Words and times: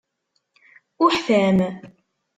Uḥtam. 1.03 1.59